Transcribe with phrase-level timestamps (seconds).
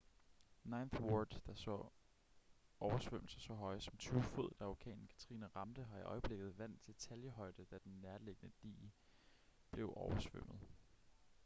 [0.65, 1.89] ninth ward der så
[2.79, 6.95] oversvømmelser så høje som 20 fod da orkanen katrina ramte har i øjeblikket vand til
[6.95, 8.91] taljehøjde da den nærliggende dige
[9.71, 10.59] blev oversvømmet